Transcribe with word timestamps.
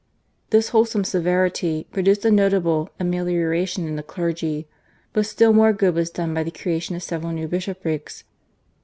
This 0.49 0.69
wholesome 0.69 1.03
severity 1.03 1.85
produced 1.91 2.25
a 2.25 2.31
notable 2.31 2.89
amelioration 2.99 3.87
in 3.87 3.97
the 3.97 4.01
clergy, 4.01 4.67
but 5.13 5.27
still 5.27 5.53
more 5.53 5.73
good 5.73 5.93
was 5.93 6.09
done 6.09 6.33
by 6.33 6.41
the 6.41 6.49
creation 6.49 6.95
of 6.95 7.03
several 7.03 7.31
new 7.31 7.47
bishoprics. 7.47 8.23